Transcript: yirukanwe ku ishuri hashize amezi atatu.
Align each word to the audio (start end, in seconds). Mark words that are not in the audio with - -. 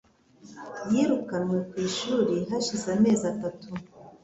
yirukanwe 0.91 1.57
ku 1.69 1.75
ishuri 1.87 2.35
hashize 2.49 2.87
amezi 2.95 3.23
atatu. 3.33 3.69